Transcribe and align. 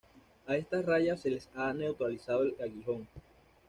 A 0.47 0.55
estas 0.55 0.83
rayas 0.83 1.21
se 1.21 1.29
les 1.29 1.47
ha 1.53 1.71
neutralizado 1.73 2.41
el 2.41 2.55
aguijón. 2.59 3.07